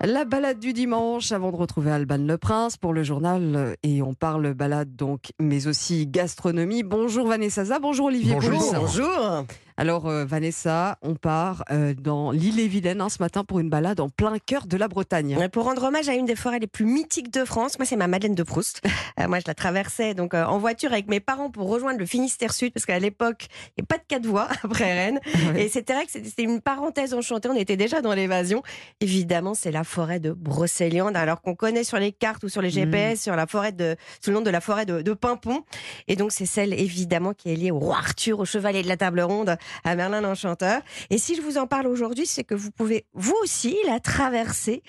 [0.00, 4.14] La balade du dimanche avant de retrouver Alban Le Prince pour le journal et on
[4.14, 6.82] parle balade donc mais aussi gastronomie.
[6.82, 8.74] Bonjour Vanessa Zah, bonjour Olivier Bonjour.
[8.74, 9.44] Bonjour.
[9.78, 14.08] Alors euh, Vanessa, on part euh, dans l'île-et-Vilaine hein, ce matin pour une balade en
[14.08, 15.48] plein cœur de la Bretagne.
[15.52, 18.06] Pour rendre hommage à une des forêts les plus mythiques de France, moi c'est ma
[18.06, 18.82] Madeleine de Proust.
[19.18, 22.52] Euh, moi je la traversais donc en voiture avec mes parents pour rejoindre le Finistère
[22.52, 25.20] Sud parce qu'à l'époque il n'y a pas de quatre voies après Rennes.
[25.24, 25.64] Ouais.
[25.64, 27.48] Et c'était vrai que c'était une parenthèse enchantée.
[27.48, 28.62] On était déjà dans l'évasion.
[29.00, 32.68] Évidemment c'est la forêt de Brocéliande alors qu'on connaît sur les cartes ou sur les
[32.68, 35.62] GPS sur la forêt de sous le nom de la forêt de, de Pimpon.
[36.08, 38.98] Et donc c'est celle évidemment qui est liée au roi Arthur, au chevalier de la
[38.98, 40.82] table ronde, à Merlin l'Enchanteur.
[41.10, 44.82] Et si je vous en parle aujourd'hui, c'est que vous pouvez vous aussi la traverser,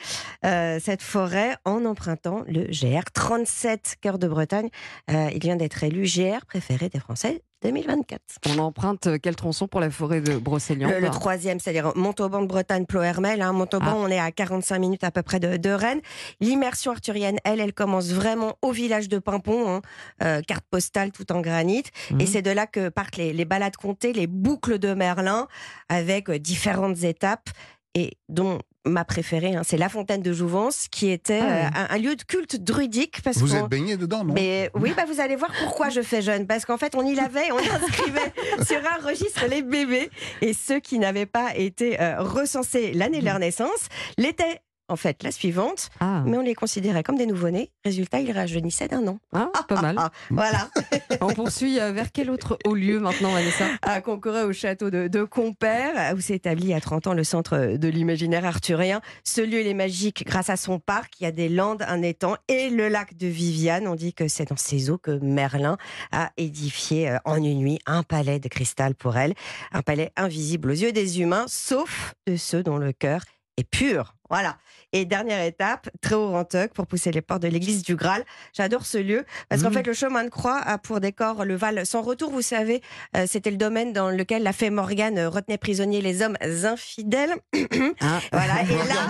[0.45, 4.69] euh, cette forêt, en empruntant le GR 37 Cœur de Bretagne.
[5.09, 8.21] Euh, il vient d'être élu GR préféré des Français 2024.
[8.49, 12.47] On emprunte quel tronçon pour la forêt de Brocéliande Le, le troisième, c'est-à-dire Montauban de
[12.47, 13.41] Bretagne, Plohermel.
[13.41, 13.51] Hein.
[13.53, 13.97] Montauban, Ah.
[13.97, 16.01] on est à 45 minutes à peu près de, de Rennes.
[16.39, 19.81] L'immersion arthurienne, elle, elle commence vraiment au village de Pimpon, hein.
[20.23, 21.83] Euh, carte postale tout en granit.
[22.11, 22.21] Mhm.
[22.21, 25.47] Et c'est de là que partent les, les balades comptées, les boucles de Merlin,
[25.89, 27.49] avec euh, différentes étapes,
[27.95, 31.95] et dont ma préférée, hein, c'est la fontaine de Jouvence, qui était Ah euh, un,
[31.95, 33.21] un lieu de culte druidique.
[33.23, 34.33] Parce Vous êtes baigné dedans, non?
[34.33, 36.47] Mais oui, bah vous allez voir pourquoi je fais jeune.
[36.47, 38.33] Parce qu'en fait, on y l'avait, on inscrivait
[38.65, 40.09] sur un registre les bébés.
[40.41, 45.23] Et ceux qui n'avaient pas été euh, recensés l'année de leur naissance l'étaient en fait
[45.23, 45.89] la suivante.
[45.99, 47.71] Ah, Mais on les considérait comme des nouveau-nés.
[47.83, 49.19] Résultat, ils rajeunissaient d'un an.
[49.33, 49.95] ah, pas mal.
[49.97, 50.69] Ah, voilà.
[51.21, 53.65] On poursuit euh, vers quel autre haut lieu maintenant Vanessa?
[53.81, 57.13] À concourir au château de, de Compère, où s'est établi il y a 30 ans
[57.13, 59.01] le centre de l'imaginaire arthurien.
[59.23, 61.13] Ce lieu, il est magique grâce à son parc.
[61.19, 63.87] Il y a des landes, un étang et le lac de Viviane.
[63.87, 65.77] On dit que c'est dans ces eaux que Merlin
[66.11, 69.33] a édifié euh, en une nuit un palais de cristal pour elle.
[69.71, 73.21] Un palais invisible aux yeux des humains, sauf de ceux dont le cœur
[73.57, 74.15] est pur.
[74.29, 74.57] Voilà.
[74.93, 78.23] Et dernière étape, très haut Rantoc pour pousser les portes de l'église du Graal.
[78.53, 79.73] J'adore ce lieu parce qu'en Mhm.
[79.75, 82.31] fait, le chemin de croix a pour décor le Val sans retour.
[82.31, 82.81] Vous savez,
[83.15, 87.35] euh, c'était le domaine dans lequel la fée Morgane euh, retenait prisonniers les hommes infidèles.
[88.01, 88.19] Ah.
[88.31, 88.61] Voilà.
[88.63, 89.09] Et là,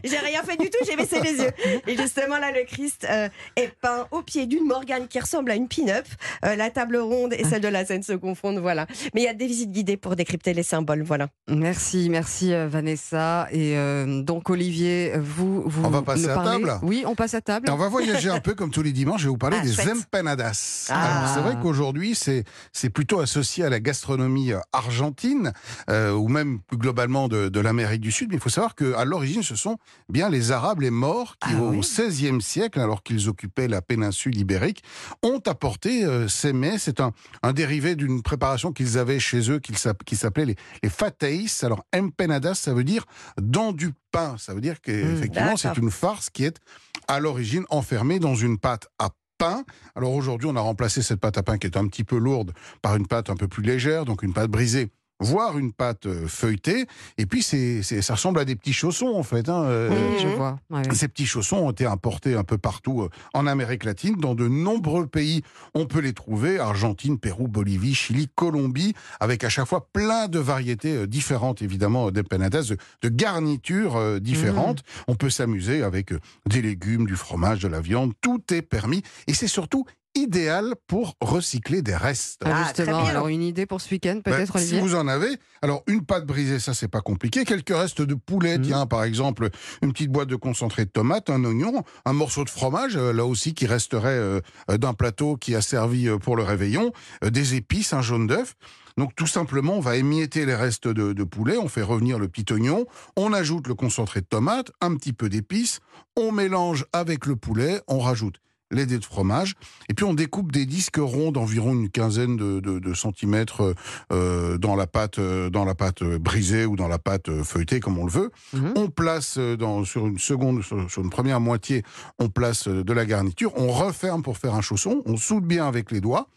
[0.04, 1.50] j'ai rien fait du tout, j'ai baissé les yeux.
[1.86, 5.54] Et justement, là, le Christ euh, est peint au pied d'une Morgane qui ressemble à
[5.56, 6.06] une pin-up.
[6.44, 8.86] Euh, la table ronde et celle de la scène se confondent, voilà.
[9.14, 11.28] Mais il y a des visites guidées pour décrypter les symboles, voilà.
[11.48, 13.48] Merci, merci Vanessa.
[13.52, 13.74] Et
[14.22, 17.68] donc Olivier, vous, vous On va passer à parlez table Oui, on passe à table.
[17.68, 19.20] Et on va voyager un peu comme tous les dimanches.
[19.20, 20.88] Je vais vous parler Ah, des empanadas.
[20.90, 21.30] Ah.
[21.32, 22.42] C'est vrai qu'aujourd'hui, c'est
[22.72, 25.52] c'est plutôt associé à la gastronomie euh, argentine
[25.90, 28.30] euh, ou même plus globalement de, de l'Amérique du Sud.
[28.30, 31.62] Mais il faut savoir qu'à l'origine, ce sont bien les Arabes, les Morts, qui Ah
[31.62, 31.80] au oui.
[31.80, 34.82] XVIe siècle, alors qu'ils occupaient la péninsule ibérique,
[35.22, 36.78] ont apporté euh, ces mets.
[36.78, 37.12] C'est un,
[37.44, 39.74] un dérivé d'une préparation qu'ils avaient chez eux qui
[40.16, 41.46] s'appelait les, les fateis.
[41.62, 43.04] Alors empanadas, ça veut dire
[43.40, 44.36] dans du pain.
[44.38, 45.84] Ça veut dire qu'effectivement, c'est d'accord.
[45.84, 46.58] une farce qui est
[47.06, 49.64] à l'origine enfermée dans une pâte à pain.
[49.94, 52.52] Alors aujourd'hui, on a remplacé cette pâte à pain qui est un petit peu lourde
[52.82, 56.26] par une pâte un peu plus légère, donc une pâte brisée voire une pâte euh,
[56.28, 56.86] feuilletée.
[57.16, 59.48] Et puis, c'est, c'est- ça ressemble à des petits chaussons, en fait.
[59.48, 60.58] hein, euh, Oui, je vois.
[60.70, 60.94] Ouais, ouais.
[60.94, 64.16] ces petits chaussons ont été importés un peu partout euh, en Amérique latine.
[64.16, 65.42] Dans de nombreux pays,
[65.74, 66.58] on peut les trouver.
[66.58, 72.68] Argentine, Pérou, Bolivie, Chili, Colombie, avec à chaque fois plein de variétés différentes, évidemment, d'empanadas,
[72.70, 74.82] de, de garnitures différentes.
[75.08, 76.12] On peut s'amuser avec
[76.46, 78.12] des légumes, du fromage, de la viande.
[78.20, 79.02] Tout est permis.
[79.26, 79.84] Et c'est surtout
[80.14, 82.40] idéal pour recycler des restes.
[82.44, 83.10] Ah, Ah, très justement, bien.
[83.10, 86.04] alors une idée pour ce week-end, Ben, peut-être, si Olivier vous en avez, alors une
[86.04, 87.44] pâte brisée, ça c'est pas compliqué.
[87.44, 88.64] Quelques restes de poulet, Mhm.
[88.64, 89.48] tiens, par exemple,
[89.82, 93.24] une petite boîte de concentré de tomate, un oignon, un morceau de fromage, euh, là
[93.24, 96.92] aussi qui resterait euh, d'un plateau qui a servi euh, pour le réveillon,
[97.22, 98.54] des épices, un jaune d'œuf.
[98.96, 102.26] Donc tout simplement, on va émietter les restes de, de poulet, on fait revenir le
[102.26, 102.84] petit oignon,
[103.16, 105.78] on ajoute le concentré de tomate, un petit peu d'épices,
[106.16, 108.40] on mélange avec le poulet, on rajoute
[108.70, 109.54] les dés de fromage,
[109.88, 113.74] et puis on découpe des disques ronds d'environ une quinzaine de, de- de centimètres
[114.12, 117.98] euh, dans la pâte, euh, dans la pâte brisée ou dans la pâte feuilletée comme
[117.98, 118.30] on le veut.
[118.52, 118.72] Mhm.
[118.76, 121.82] On place euh, dans, sur une seconde, sur, une première moitié,
[122.18, 125.90] on place de la garniture, on referme pour faire un chausson, on soude bien avec
[125.90, 126.28] les doigts,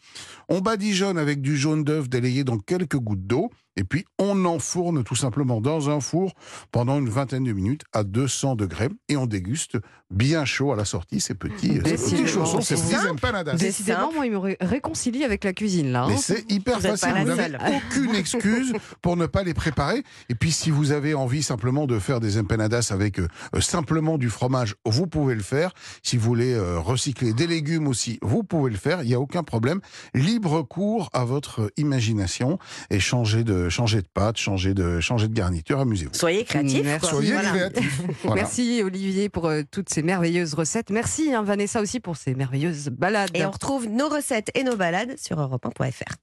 [0.48, 5.02] on badigeonne avec du jaune d'œuf délayé dans quelques gouttes d'eau, et puis on enfourne
[5.04, 6.32] tout simplement dans un four
[6.70, 9.78] pendant une vingtaine de minutes à 200 degrés, et on déguste
[10.10, 13.08] bien chaud à la sortie ces petits, ces petits chaussons, ces simple.
[13.12, 13.54] empanadas.
[13.54, 16.02] Décidément, moi, il me ré- réconcilie avec la cuisine, là.
[16.04, 16.08] hein.
[16.10, 20.02] Mais c'est hyper Vous facile, vous n'avez aucune excuse pour ne pas les préparer.
[20.28, 23.28] Et puis si vous avez envie simplement de faire des empanadas avec euh,
[23.60, 25.72] simplement du fromage, vous pouvez le faire.
[26.02, 29.20] Si vous voulez euh, recycler des légumes aussi, vous pouvez le faire, il n'y a
[29.20, 29.80] aucun problème.
[30.14, 32.58] Libre cours à votre imagination
[32.90, 36.14] et changer de, de, changez de pâte, changez de, changez de garniture, amusez-vous.
[36.14, 36.82] Soyez créatifs.
[36.84, 37.08] Merci.
[37.10, 37.50] Soyez Voilà.
[37.50, 38.00] créatifs.
[38.24, 38.42] Voilà.
[38.42, 40.90] Merci Olivier pour euh, toutes ces merveilleuses recettes.
[40.90, 43.30] Merci hein, Vanessa aussi pour ces merveilleuses balades.
[43.34, 46.14] Et on retrouve nos recettes et nos balades sur europe1.fr.